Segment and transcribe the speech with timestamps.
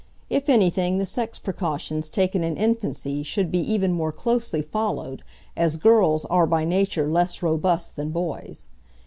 [0.31, 5.21] If anything the sex precautions taken in infancy should be even more closely followed,
[5.55, 8.65] as girls are by nature less robust than boys.